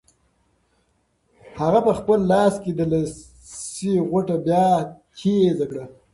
هغه 1.59 1.79
په 1.87 1.91
خپل 1.99 2.19
لاس 2.31 2.53
کې 2.63 2.71
د 2.75 2.81
لسي 2.91 3.93
غوټه 4.09 4.35
بیا 4.45 4.65
تېزه 5.17 5.65
کړه. 5.71 5.85